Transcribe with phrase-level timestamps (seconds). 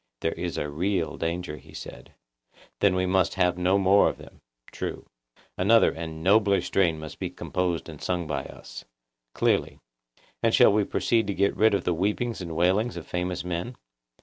[0.21, 2.15] There is a real danger, he said.
[2.79, 4.41] Then we must have no more of them.
[4.71, 5.05] True.
[5.59, 8.83] Another and a nobler strain must be composed and sung by us.
[9.35, 9.77] Clearly.
[10.41, 13.75] And shall we proceed to get rid of the weepings and wailings of famous men?